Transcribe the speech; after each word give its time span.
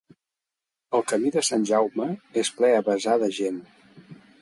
El 0.99 1.03
camí 1.11 1.33
de 1.35 1.45
Sant 1.51 1.69
Jaume 1.73 2.09
és 2.45 2.53
ple 2.59 2.75
a 2.79 2.83
vessar 2.91 3.19
de 3.27 3.33
gent. 3.41 3.65